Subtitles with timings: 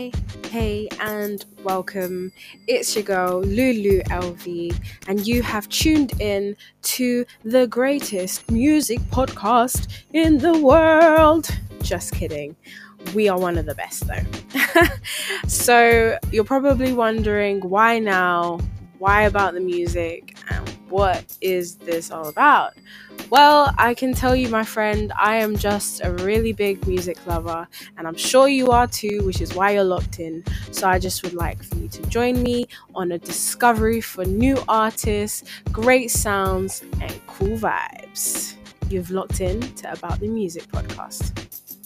[0.00, 2.32] Hey, and welcome.
[2.66, 4.74] It's your girl Lulu LV,
[5.06, 11.50] and you have tuned in to the greatest music podcast in the world.
[11.82, 12.56] Just kidding.
[13.14, 14.86] We are one of the best, though.
[15.46, 18.58] so, you're probably wondering why now?
[18.98, 20.38] Why about the music?
[20.48, 22.74] And what is this all about?
[23.30, 27.66] Well, I can tell you, my friend, I am just a really big music lover,
[27.96, 30.44] and I'm sure you are too, which is why you're locked in.
[30.72, 34.56] So, I just would like for you to join me on a discovery for new
[34.68, 38.54] artists, great sounds, and cool vibes.
[38.88, 41.79] You've locked in to About the Music podcast.